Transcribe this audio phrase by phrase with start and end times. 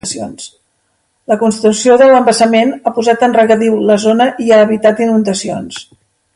[1.33, 5.83] La construcció de l'embassament ha posat en regadiu la zona i ha evitat inundacions.